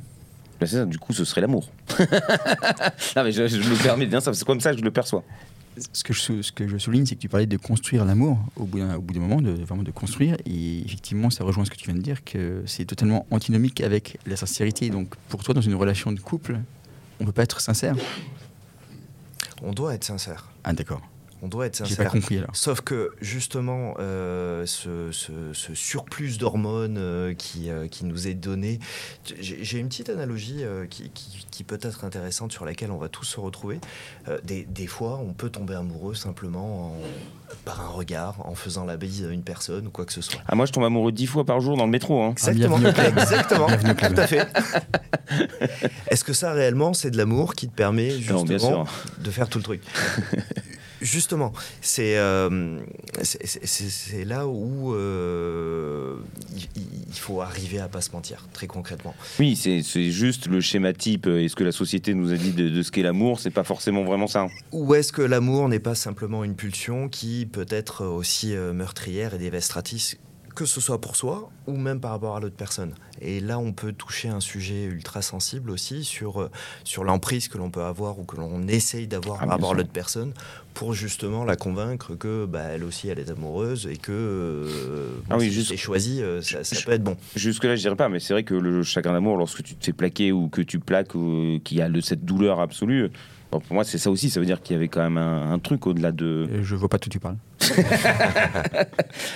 [0.61, 1.71] Bah, ça, du coup, ce serait l'amour.
[1.99, 5.25] mais je, me permets ça, c'est comme ça que je le perçois.
[5.93, 8.65] Ce que je, ce que je souligne, c'est que tu parlais de construire l'amour au
[8.65, 10.37] bout d'un bout moment, de, vraiment de construire.
[10.47, 14.19] Et effectivement, ça rejoint ce que tu viens de dire, que c'est totalement antinomique avec
[14.27, 14.91] la sincérité.
[14.91, 16.61] Donc, pour toi, dans une relation de couple,
[17.19, 17.97] on ne peut pas être sincère
[19.63, 20.53] On doit être sincère.
[20.63, 21.03] Ah, d'accord.
[21.45, 22.07] On doit être sincère.
[22.07, 22.57] Pas compris alors.
[22.57, 25.11] Sauf que justement, euh, ce,
[25.75, 28.79] surplus d'hormones euh, qui, euh, qui, nous est donné,
[29.39, 33.79] j'ai une petite analogie qui, peut être intéressante sur laquelle on va tous se retrouver.
[34.43, 36.97] Des, des, fois, on peut tomber amoureux simplement
[37.67, 40.41] par un regard, en faisant la bise à une personne ou quoi que ce soit.
[40.47, 42.23] Ah, moi, je tombe amoureux dix fois par jour dans le métro.
[42.23, 42.31] Hein.
[42.31, 44.49] Exactement, exactement, tout à fait.
[46.09, 48.87] Est-ce que ça réellement, c'est de l'amour qui te permet justement
[49.19, 49.83] de faire tout le truc?
[51.05, 51.53] Justement,
[51.99, 52.81] euh,
[53.23, 56.17] c'est là où euh,
[56.77, 59.15] il, faut arriver à pas se mentir, très concrètement.
[59.39, 62.83] Oui, c'est juste le schéma type et ce que la société nous a dit de,
[62.83, 64.47] ce qu'est l'amour, c'est pas forcément vraiment ça.
[64.73, 69.35] Ou est-ce que l'amour n'est pas simplement une pulsion qui peut être aussi euh, meurtrière
[69.35, 70.17] et dévastatrice
[70.55, 72.95] que ce soit pour soi ou même par rapport à l'autre personne.
[73.21, 76.51] Et là, on peut toucher un sujet ultra sensible aussi sur, euh,
[76.85, 79.75] sur l'emprise que l'on peut avoir ou que l'on essaye d'avoir Ah, par rapport à
[79.75, 80.33] l'autre personne
[80.75, 85.37] pour justement la convaincre que bah, elle aussi elle est amoureuse et que euh, Ah
[85.39, 87.17] oui, si juste- choisi, euh, ça, peut être bon.
[87.37, 89.93] Jusque-là, je dirais pas, mais c'est vrai que le chagrin d'amour, lorsque tu te fais
[89.93, 93.11] plaquer ou que tu plaques, ou qu'il y a de cette douleur absolue,
[93.55, 94.31] bon, pour moi, c'est ça aussi.
[94.31, 96.63] Ça veut dire qu'il y avait quand même un, un truc au-delà de.
[96.63, 97.37] Je vois pas d'où tu parles.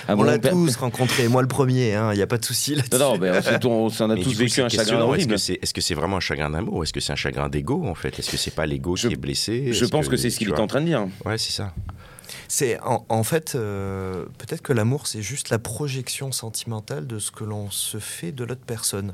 [0.07, 2.75] Ah on l'a per- tous rencontré, moi le premier, il n'y a pas de souci
[2.75, 2.99] là-dessus.
[2.99, 3.31] Non, non, mais
[3.65, 5.15] on, s'en a Mais tous vécu un chagrin questionnant.
[5.15, 7.95] Est-ce que c'est vraiment un chagrin d'amour ou est-ce que c'est un chagrin d'ego en
[7.95, 8.17] fait?
[8.19, 9.73] Est-ce que c'est pas l'ego qui est blessé?
[9.73, 11.07] Je pense que, c'est ce qu'il est en train de dire.
[11.25, 11.73] Ouais, c'est ça.
[12.47, 17.31] C'est en, en fait euh, peut-être que l'amour c'est juste la projection sentimentale de ce
[17.31, 19.13] que l'on se fait de l'autre personne.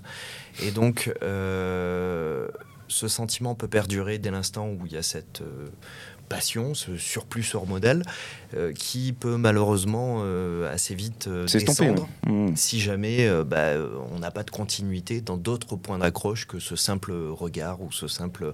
[0.62, 2.48] Et donc euh,
[2.88, 5.68] ce sentiment peut perdurer dès l'instant où il y a cette euh,
[6.26, 8.04] passion, ce surplus hors modèle,
[8.56, 12.08] euh, qui peut malheureusement euh, assez vite euh, descendre.
[12.26, 12.30] hein.
[12.30, 12.56] Mmh.
[12.56, 13.74] Si jamais bah,
[14.14, 18.08] on n'a pas de continuité dans d'autres points d'accroche que ce simple regard ou ce
[18.08, 18.54] simple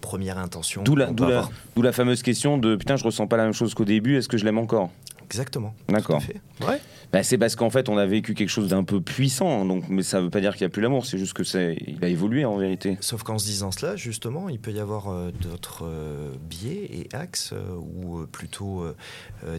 [0.00, 0.82] première intention.
[0.82, 4.28] D'où la, fameuse question de putain, je ressens pas la même chose qu'au début, est-ce
[4.28, 4.90] que je l'aime encore?
[5.24, 5.74] Exactement.
[5.88, 6.22] D'accord.
[6.66, 6.80] Ouais.
[7.12, 10.02] Bah, c'est parce qu'en fait, on a vécu quelque chose d'un peu puissant, donc, mais
[10.02, 12.08] ça veut pas dire qu'il n'y a plus l'amour, c'est juste que c'est, il a
[12.08, 12.96] évolué en vérité.
[13.00, 17.08] Sauf qu'en se disant cela, justement, il peut y avoir euh, d'autres euh, biais et
[17.14, 18.84] axes, euh, ou plutôt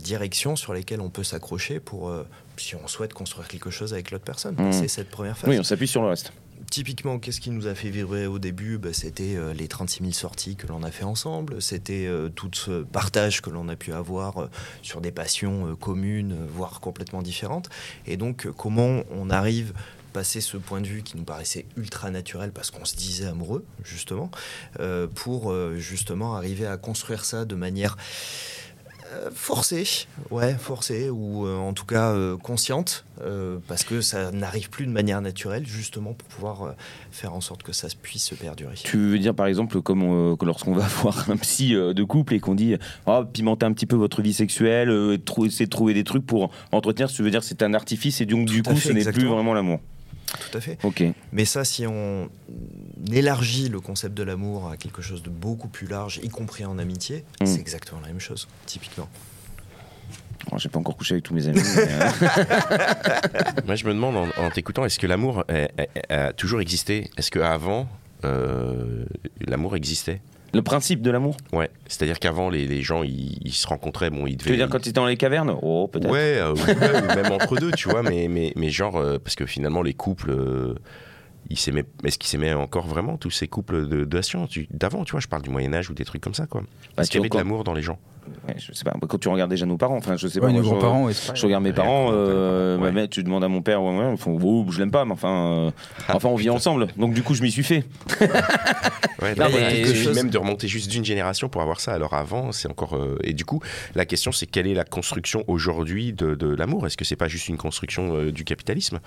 [0.02, 2.12] directions sur lesquelles on peut s'accrocher pour,
[2.58, 4.56] si on souhaite construire quelque chose avec l'autre personne.
[4.58, 4.72] Mhm.
[4.72, 5.50] C'est cette première phase.
[5.50, 6.34] Oui, on s'appuie sur le reste.
[6.74, 8.80] Typiquement, qu'est-ce qui nous a fait vibrer au début?
[8.80, 12.50] Bah, C'était euh, les 36 000 sorties que l'on a fait ensemble, c'était euh, tout
[12.52, 14.48] ce partage que l'on a pu avoir euh,
[14.82, 17.70] sur des passions communes, voire complètement différentes.
[18.08, 19.74] Et donc, comment on arrive
[20.14, 23.64] passer ce point de vue qui nous paraissait ultra naturel parce qu'on se disait amoureux,
[23.84, 24.32] justement,
[25.16, 27.98] pour justement arriver à construire ça de manière
[29.34, 34.70] forcée, ouais, forcée, ou euh, en tout cas euh, consciente, euh, parce que ça n'arrive
[34.70, 36.76] plus de manière naturelle, justement pour pouvoir
[37.12, 38.76] faire en sorte que ça puisse se perdurer.
[38.84, 42.40] Tu veux dire par exemple comme que lorsqu'on va voir un psy de couple et
[42.40, 44.90] qu'on dit oh, pimentez un petit peu votre vie sexuelle,
[45.46, 48.48] essayez de trouver des trucs pour entretenir, tu veux dire c'est un artifice et donc
[48.48, 49.80] du Tout coup fait, ce n'est plus vraiment l'amour.
[50.40, 50.78] Tout à fait.
[50.84, 51.04] Ok.
[51.32, 52.30] Mais ça, si on
[53.12, 56.78] élargit le concept de l'amour à quelque chose de beaucoup plus large, y compris en
[56.80, 57.46] amitié, Mm.
[57.46, 59.08] c'est exactement la même chose, typiquement.
[60.52, 61.62] Bon, J'ai pas encore couché avec tous mes amis.
[61.76, 62.10] mais, euh,
[63.66, 65.68] Moi, je me demande en, en t'écoutant, est-ce que l'amour a,
[66.10, 67.10] a- a toujours existé?
[67.18, 67.88] Est-ce qu'avant,
[68.26, 69.06] euh,
[69.48, 70.20] l'amour existait?
[70.54, 71.70] Le principe de l'amour Ouais.
[71.88, 74.46] C'est-à-dire qu'avant, les, les gens, ils, ils se rencontraient, bon, ils devaient.
[74.46, 75.56] Tu veux dire quand tu étais dans les cavernes?
[75.62, 76.10] Oh, peut-être.
[76.12, 79.46] Ouais, euh, ouais, même entre deux, tu vois, mais, mais, mais genre, euh, parce que
[79.46, 80.32] finalement, les couples,
[81.50, 84.06] est-ce qu'ils s'aimaient encore vraiment, tous ces couples de,
[84.72, 86.62] d'avant, tu vois, je parle du Moyen-Âge ou des trucs comme ça, quoi.
[86.96, 88.00] Bah, Est-ce qu'il y avait de l'amour dans les gens
[88.48, 88.94] Ouais, je sais pas.
[89.06, 90.46] Quand tu regardes déjà nos parents, enfin, je sais pas.
[90.46, 91.16] Ouais, moi, nos je- ouais, pareil.
[91.36, 94.66] Je regarde mes parents, euh, ma mère, tu demandes à mon père, ouais, font, oh,
[94.72, 95.72] je l'aime pas, mais enfin, euh,
[96.08, 96.88] Ah, enfin, on vit ensemble.
[96.96, 97.84] Donc du coup, je m'y suis fait.
[99.22, 101.80] Ouais, Non, non, mais- mais quelque chose- même de remonter juste d'une génération pour avoir
[101.80, 101.94] ça.
[101.94, 102.96] Alors avant, c'est encore.
[102.98, 103.62] euh, et du coup,
[103.96, 106.86] la question, c'est quelle est la construction aujourd'hui de, de l'amour?
[106.88, 109.00] Est-ce que c'est pas juste une construction euh, du capitalisme?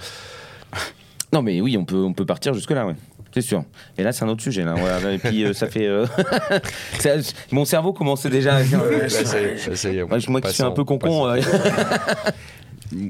[1.37, 2.95] Non, mais oui, on peut, on peut partir jusque là, ouais.
[3.35, 3.65] C'est sûr.
[3.99, 4.65] Et là, c'est un autre sujet.
[4.65, 4.73] Là.
[4.75, 5.87] Voilà, et puis, euh, ça fait.
[5.87, 6.07] euh,
[6.99, 7.17] ça-
[7.51, 8.55] mon cerveau commençait déjà.
[8.57, 10.85] à dire, euh, ça y est, ça y est, Ouais, moi qui suis un peu
[10.85, 11.27] concon.
[11.29, 11.39] euh,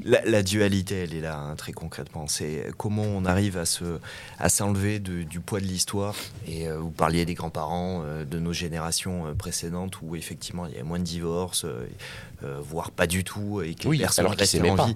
[0.05, 2.25] La, la dualité, elle est là, hein, très concrètement.
[2.27, 3.99] C'est comment on arrive à se,
[4.39, 6.15] à s'enlever du poids de l'histoire.
[6.47, 10.71] Et euh, vous parliez des grands-parents euh, de nos générations euh, précédentes où effectivement il
[10.71, 11.87] y avait moins de divorces, euh,
[12.43, 14.89] euh, voire pas du tout, et que Oui, les personnes alors qu'ils restaient en pas.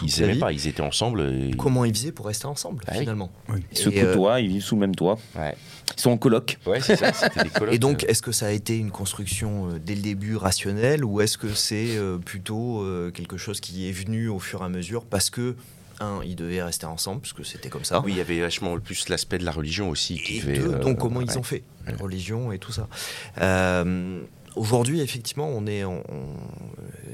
[0.00, 0.38] Toute Ils sa vie.
[0.38, 1.20] pas, ils étaient ensemble.
[1.22, 3.60] et- Comment ils faisaient pour rester ensemble Ah finalement Oui.
[3.72, 5.18] Ils se Et, euh, côtoient, ils vivent sous le même toit.
[5.36, 5.54] Ouais,
[5.96, 6.58] Ils sont en coloc.
[6.66, 7.74] ouais c'est ça, c'était des colocs.
[7.74, 11.20] Et donc, est-ce que ça a été une construction euh, dès le début rationnelle ou
[11.20, 14.68] est-ce que c'est euh, plutôt euh, quelque chose qui est venu au fur et à
[14.68, 15.54] mesure parce que,
[16.02, 18.00] un, ils devaient rester ensemble, parce que c'était comme ça.
[18.00, 20.16] Oui, il y avait vachement plus l'aspect de la religion aussi.
[20.18, 21.36] Qui Et devait, deux, euh, donc comment ils ouais.
[21.36, 21.94] ont fait Ouais.
[22.00, 22.88] Religion et tout ça.
[23.40, 24.20] Euh,
[24.56, 25.84] Aujourd'hui, effectivement, on est.
[25.84, 26.02] on-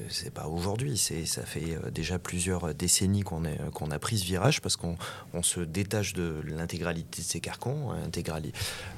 [0.08, 3.44] c'est pas aujourd'hui, ça fait euh, déjà plusieurs décennies qu'on
[3.90, 4.96] a pris ce virage parce qu'on
[5.34, 8.52] on se détache de l'intégralité de ces carcans, hein, intégrali-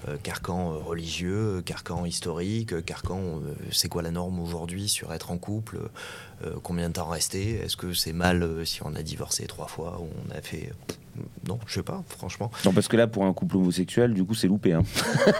[0.06, 0.16] euh,
[0.74, 3.18] euh, religieux, carcan historique, euh, carcan.
[3.40, 5.78] euh, c'est quoi la norme aujourd'hui sur être en couple
[6.44, 9.66] euh, Combien de temps rester Est-ce que c'est mal euh, si on a divorcé trois
[9.68, 10.72] fois ou on a fait
[11.46, 12.50] Non, je sais pas, franchement.
[12.64, 14.72] Non, parce que là, pour un couple homosexuel, du coup, c'est loupé.
[14.72, 14.82] Hein.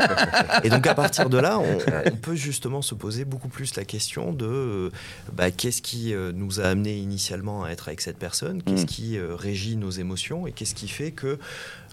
[0.64, 3.84] Et donc à partir de là, on, on peut justement se poser beaucoup plus la
[3.84, 4.90] question de euh,
[5.32, 8.86] bah, qu'est-ce qui euh, nous a amené initialement à être avec cette personne, qu'est-ce Mm.
[8.86, 10.46] qui euh, régit nos émotions?
[10.46, 11.38] Et qu'est-ce qui fait que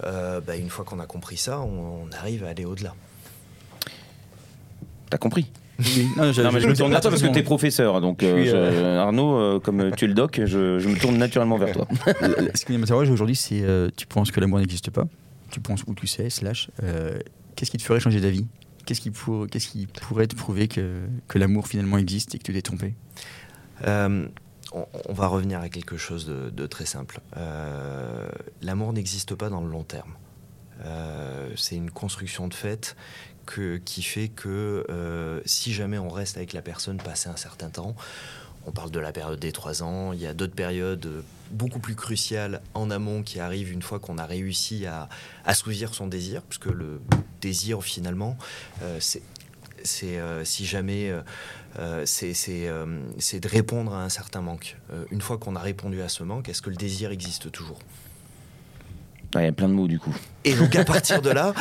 [0.04, 2.94] euh, bah, une fois qu'on a compris ça, on, on arrive à aller au-delà?
[5.10, 7.28] T'as compris Oui, non, je, Non, mais je je- me tourne vers toi parce que
[7.28, 8.00] tu es professeur.
[8.02, 11.18] Donc, euh, euh, je- Arnaud, euh, comme tu es le doc, je, je me tourne
[11.18, 11.88] naturellement vers toi.
[12.56, 15.06] Ce qui m'interroge aujourd'hui, c'est euh, tu penses que l'amour n'existe pas?
[15.52, 17.18] Tu penses où tu sais, slash, euh,
[17.56, 18.46] qu'est-ce qui te ferait changer d'avis?
[18.86, 22.44] Qu'est-ce qui, pour- qu'est-ce qui pourrait te prouver que, que l'amour finalement existe et que
[22.44, 22.94] tu t'es trompé?
[23.86, 24.28] Euh,
[24.74, 27.20] on, on va revenir à quelque chose de, de très simple.
[27.38, 28.28] Euh,
[28.62, 30.14] L'amour n'existe pas dans le long terme.
[30.86, 32.96] Euh, c'est une construction de fait
[33.46, 37.70] que, qui fait que euh, si jamais on reste avec la personne passé un certain
[37.70, 37.96] temps,
[38.68, 41.96] on parle de la période des trois ans, il y a d'autres périodes beaucoup plus
[41.96, 45.08] cruciales en amont qui arrivent une fois qu'on a réussi à
[45.46, 47.00] assouvir son désir, puisque le
[47.42, 48.38] désir finalement,
[48.82, 49.22] euh, c'est
[49.86, 51.14] c'est euh, si jamais
[51.80, 54.78] euh, c'est euh, de répondre à un certain manque.
[55.12, 57.80] Une fois qu'on a répondu à ce manque, est-ce que le désir existe toujours?
[59.36, 60.16] Il y a plein de mots du coup.
[60.44, 61.54] Et donc à partir de là,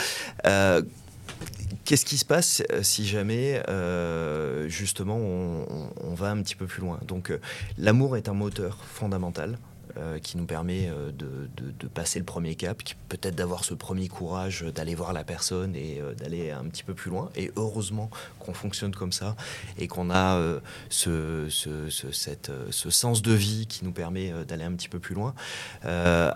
[1.85, 6.81] qu'est-ce qui se passe euh, si jamais euh, justement on, va un petit peu plus
[6.81, 6.99] loin?
[7.07, 7.41] Donc euh,
[7.79, 9.59] l'amour est un moteur fondamental.
[9.97, 14.09] Euh, qui nous permet euh, de, de- passer le premier cap, peut-être d'avoir ce premier
[14.09, 17.31] courage d'aller voir la personne et euh, d'aller un petit peu plus loin.
[17.37, 19.37] Et heureusement qu'on fonctionne comme ça
[19.79, 20.41] et qu'on a
[20.89, 24.99] ce, ce- ce- cette, ce sens de vie qui nous permet d'aller un petit peu
[24.99, 25.35] plus loin.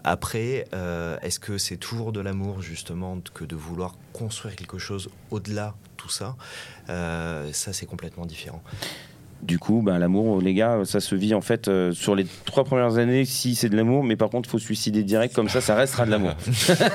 [0.04, 0.66] Après,
[1.22, 5.90] est-ce que c'est toujours de l'amour justement que de vouloir construire quelque chose au-delà de
[5.96, 6.36] tout ça?
[6.86, 8.62] Ça, c'est complètement différent.
[9.42, 12.64] Du coup, ben, l'amour, les gars, ça se vit en fait euh, sur les trois
[12.64, 15.48] premières années si c'est de l'amour, mais par contre, il faut se suicider direct, comme
[15.48, 16.34] ça, ça restera de l'amour.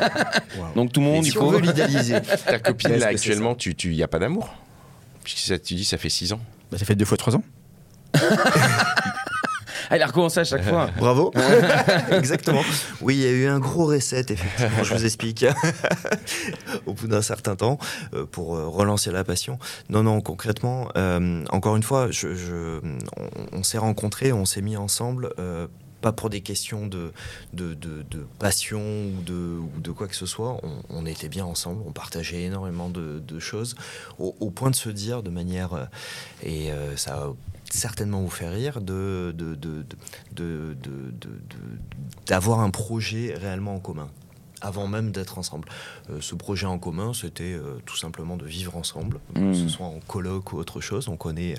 [0.76, 1.44] Donc tout le monde, il si faut.
[1.44, 4.54] on veut l'idéaliser, Ta copine, là, actuellement, tu, tu y a pas d'amour?
[5.24, 6.40] Puisque ça, tu dis, ça fait 6 ans.
[6.70, 7.44] bah, Ça fait deux fois trois ans.
[9.92, 10.90] Il a recommencé à chaque fois.
[10.98, 11.32] Bravo.
[12.12, 12.62] Exactement.
[13.02, 15.46] Oui, il y a eu un gros reset, effectivement, je vous explique,
[16.86, 17.78] au bout d'un certain temps,
[18.14, 19.60] euh, pour euh, relancer la passion.
[19.90, 22.80] Non, non, concrètement, euh, encore une fois, je, je-
[23.18, 25.34] on, on s'est rencontrés, on s'est mis ensemble.
[25.40, 25.68] euh,
[26.02, 27.14] pas pour des questions de,
[27.54, 30.58] de, de- de passion ou de, ou de quoi que ce soit.
[30.62, 33.76] On, on était bien ensemble, on partageait énormément de, choses,
[34.20, 35.88] au, au point de se dire de manière,
[36.44, 37.30] et euh, ça
[37.78, 39.36] certainement vous faire rire, de,
[42.28, 44.10] d'avoir un projet réellement en commun
[44.64, 45.68] avant même d'être ensemble.
[46.10, 49.54] Euh, ce projet en commun, c'était euh, tout simplement de vivre ensemble, que Mmh.
[49.56, 51.10] ce soit en coloc ou autre chose.
[51.10, 51.56] On connaît,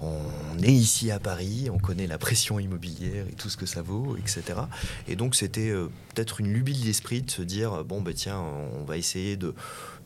[0.00, 3.82] on est ici à Paris, on connaît la pression immobilière et tout ce que ça
[3.82, 4.60] vaut, etc.
[5.06, 8.40] Et donc c'était euh, peut-être une lubie de l'esprit de se dire bon ben tiens,
[8.40, 9.54] on va essayer de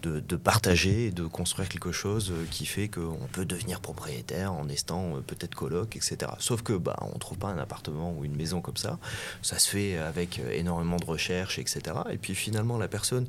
[0.04, 4.68] de, de partager de construire quelque chose euh, qui fait qu'on peut devenir propriétaire en
[4.68, 6.32] estant euh, peut-être coloc, etc.
[6.38, 8.98] Sauf que bah, on trouve pas un appartement ou une maison comme ça.
[9.42, 11.80] Ça se fait avec euh, énormément de recherches, etc.
[12.10, 13.26] Et puis finalement, la personne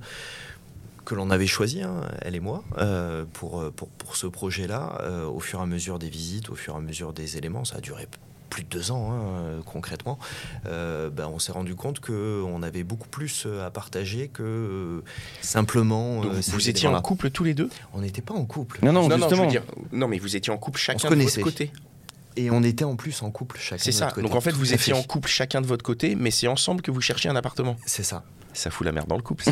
[1.06, 2.64] que l'on avait choisie, hein, elle et moi,
[3.34, 6.78] pour, pour, pour ce projet-là, au fur et à mesure des visites, au fur et
[6.78, 8.08] à mesure des éléments, ça a duré
[8.56, 10.18] plus de deux ans hein, euh, concrètement,
[10.65, 15.04] euh, ben, on s'est rendu compte qu'on avait beaucoup plus euh, à partager que
[15.41, 16.22] simplement.
[16.22, 17.70] Donc, euh, vous étiez en couple tous les deux?
[17.94, 18.80] On n'était pas en couple.
[18.82, 19.44] Non, non, non, je justement.
[19.44, 21.41] veux dire, non, mais vous étiez en couple chacun de connaissait.
[21.41, 21.72] votre côté.
[22.38, 23.82] Et on était en plus en couple chacun.
[23.84, 24.06] C'est de ça.
[24.06, 24.28] notre côté.
[24.28, 25.00] Donc en fait, Tout vous étiez fait.
[25.00, 27.76] en couple chacun de votre côté, mais c'est ensemble que vous cherchiez un appartement.
[27.86, 28.24] C'est ça.
[28.54, 29.43] Ça fout la merde dans le couple.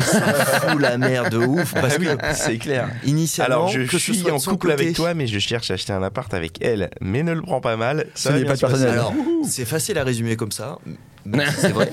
[0.70, 2.88] fout la merde de ouf parce Ah oui, que c'est clair.
[3.04, 5.74] initialement, Alors je que ce suis en couple côté- avec toi, mais je cherche à
[5.74, 6.88] acheter un appart avec elle.
[7.02, 8.06] Mais ne le prends pas mal.
[8.14, 8.88] Ça n'est pas personnel.
[8.88, 9.12] Alors,
[9.46, 10.78] c'est facile à résumer comme ça,
[11.58, 11.90] c'est vrai.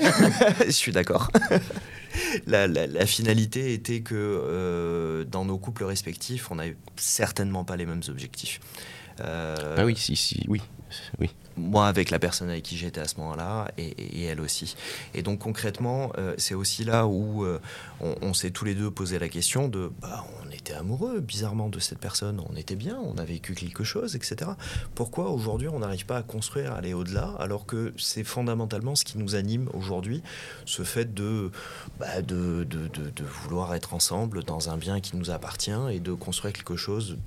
[0.64, 1.30] Je suis d'accord.
[2.46, 7.76] La, la- la finalité était que euh, dans nos couples respectifs, on n'avait certainement pas
[7.76, 8.60] les mêmes objectifs.
[9.20, 10.60] Euh, Bah oui, si, si, oui,
[11.18, 11.30] oui.
[11.56, 14.76] moi avec la personne avec qui j'étais à ce moment-là et, elle aussi.
[15.14, 17.60] Et donc concrètement, euh, c'est aussi là où euh,
[18.00, 21.78] on, s'est tous les deux posé la question de, bah, on était amoureux bizarrement de
[21.78, 24.52] cette personne, on était bien, on a vécu quelque chose, etc.
[24.94, 29.18] Pourquoi aujourd'hui on n'arrive pas à construire, aller au-delà, alors que c'est fondamentalement ce qui
[29.18, 30.22] nous anime aujourd'hui,
[30.64, 31.12] ce fait
[31.98, 36.00] bah, de, de, de- de vouloir être ensemble dans un bien qui nous appartient et
[36.00, 37.18] de construire quelque chose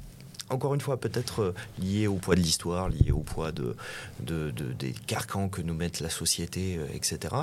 [0.50, 3.76] encore une fois, peut-être euh, lié au poids de l'histoire, lié au poids de,
[4.20, 7.34] de- de- des carcans que nous met la société, euh, etc.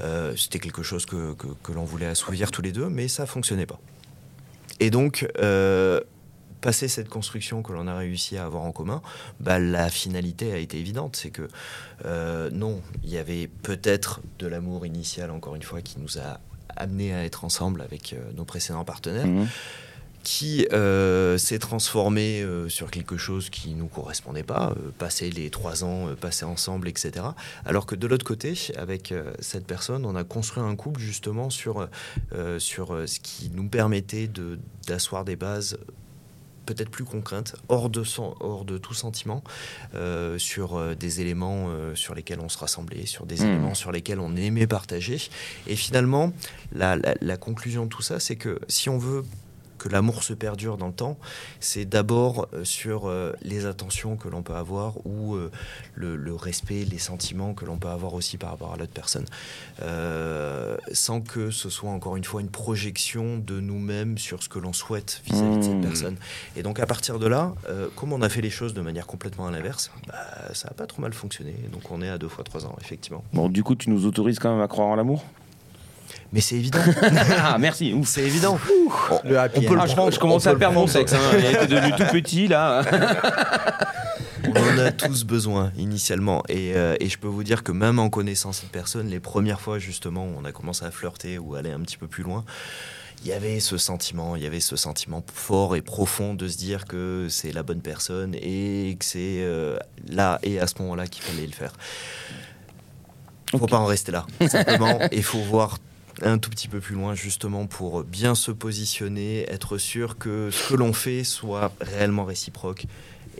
[0.00, 1.34] Euh, C'était quelque chose que,
[1.72, 3.80] l'on voulait assouvir tous les deux, mais ça fonctionnait pas.
[4.80, 6.00] Et donc, euh,
[6.60, 9.02] passer cette construction que l'on a réussi à avoir en commun,
[9.40, 11.16] bah, la finalité a été évidente.
[11.16, 11.48] C'est que
[12.52, 16.40] non, il y avait peut-être de l'amour initial, encore une fois, qui nous a
[16.76, 19.48] amené à être ensemble avec nos précédents partenaires Mhm.
[20.30, 25.48] Qui euh, s'est transformé euh, sur quelque chose qui nous correspondait pas, euh, passer les
[25.48, 27.24] trois ans, euh, passer ensemble, etc.
[27.64, 31.88] Alors que de l'autre côté, avec cette personne, on a construit un couple justement sur,
[32.58, 35.78] sur ce qui nous permettait de- d'asseoir des bases
[36.66, 39.42] peut-être plus concrète, hors de, sen- hors de tout sentiment,
[39.94, 43.46] euh, sur euh, des éléments euh, sur lesquels on se rassemblait, sur des Mmh.
[43.46, 45.18] éléments sur lesquels on aimait partager.
[45.66, 46.34] Et finalement,
[46.72, 49.24] la, la- la conclusion de tout ça, c'est que si on veut
[49.78, 51.16] que l'amour se perdure dans le temps,
[51.60, 55.50] c'est d'abord euh, sur euh, les attentions que l'on peut avoir ou euh,
[55.94, 59.24] le, le respect, les sentiments que l'on peut avoir aussi par rapport à l'autre personne.
[59.82, 64.58] Euh, sans que ce soit encore une fois une projection de nous-mêmes sur ce que
[64.58, 65.82] l'on souhaite vis-à-vis de cette Mmh.
[65.82, 66.16] personne.
[66.56, 69.06] Et donc à partir de là, euh, comme on a fait les choses de manière
[69.06, 70.14] complètement à l'inverse, bah,
[70.54, 71.54] ça n'a pas trop mal fonctionné.
[71.72, 73.22] Donc on est à deux fois trois ans, effectivement.
[73.32, 75.24] Bon, du coup, tu nous autorises quand même à croire en l'amour?
[76.32, 76.78] Mais c'est évident,
[77.38, 77.94] Ah, merci.
[78.04, 78.58] C'est évident.
[79.24, 80.86] Le happy on peut le Ah, je, prendre, je commence on à perdre le mon
[80.86, 81.14] sexe.
[81.14, 81.18] Hein.
[81.38, 82.82] Il était devenu tout petit là.
[84.44, 86.42] On en a tous besoin initialement.
[86.48, 89.60] Et, euh, et je peux vous dire que même en connaissant cette personne, les premières
[89.60, 92.44] fois justement où on a commencé à flirter ou aller un petit peu plus loin,
[93.22, 96.56] il y avait ce sentiment, il y avait ce sentiment fort et profond de se
[96.56, 99.76] dire que c'est la bonne personne et que c'est euh,
[100.08, 101.72] là et à ce moment-là qu'il fallait le faire.
[103.50, 103.70] Faut Ok.
[103.70, 104.24] pas en rester là.
[104.48, 105.78] Simplement, il faut voir
[106.22, 110.70] un tout petit peu plus loin justement pour bien se positionner, être sûr que ce
[110.70, 112.84] que l'on fait soit réellement réciproque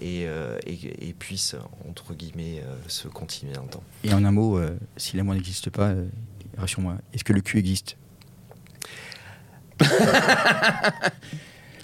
[0.01, 1.57] et, euh, et, et puisse
[1.89, 3.83] entre guillemets euh, se continuer dans le temps.
[4.05, 6.07] Et en un mot, euh, si l'amour n'existe pas, euh,
[6.57, 7.97] rassure-moi, est-ce que le cul existe?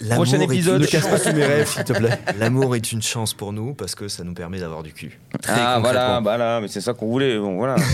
[0.01, 0.75] L'amour Prochain est épisode.
[0.75, 2.19] une Ne casse chance- tous mes rêves, s'il te plaît.
[2.37, 5.17] L'amour est une chance pour nous parce que ça nous permet d'avoir du cul.
[5.41, 6.21] Très ah voilà, concrètement.
[6.37, 7.39] bah mais c'est ça qu'on voulait.
[7.39, 7.75] Bon voilà.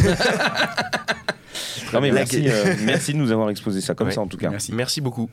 [1.93, 4.13] non mais La- merci, euh, merci de nous avoir exposé ça comme Ouais.
[4.13, 4.49] ça en tout cas.
[4.49, 4.73] Merci.
[4.73, 5.29] Merci beaucoup.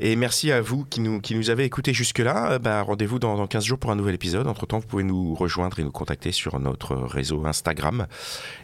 [0.00, 2.52] Et merci à vous qui nous, qui nous avez écoutés jusque-là.
[2.52, 4.46] Euh, bah, Rendez-vous dans, dans 15 jours pour un nouvel épisode.
[4.46, 8.06] Entre-temps, vous pouvez nous rejoindre et nous contacter sur notre réseau Instagram.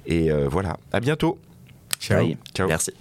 [0.07, 1.38] Et euh, voilà, à bientôt.
[2.00, 2.26] Ciao.
[2.55, 2.68] Ciao.
[2.68, 2.92] Merci.